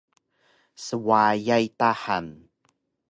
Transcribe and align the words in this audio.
Swayay 0.85 1.65
ta 1.77 1.91
han! 2.03 2.27